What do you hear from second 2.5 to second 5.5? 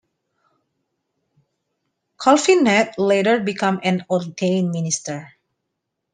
Natt later became an ordained minister.